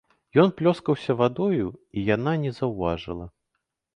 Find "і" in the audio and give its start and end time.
1.99-2.05